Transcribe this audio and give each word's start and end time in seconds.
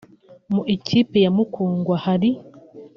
Mu 0.53 0.61
ikipe 0.75 1.17
ya 1.23 1.31
Mukungwa 1.35 1.95
hari 2.05 2.29